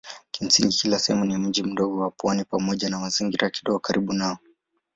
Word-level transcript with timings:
Kimsingi 0.31 0.75
kila 0.77 0.99
sehemu 0.99 1.25
ni 1.25 1.37
mji 1.37 1.63
mdogo 1.63 1.99
wa 2.01 2.11
pwani 2.11 2.43
pamoja 2.43 2.89
na 2.89 2.99
mazingira 2.99 3.49
kidogo 3.49 3.79
karibu 3.79 4.13
nao. 4.13 4.37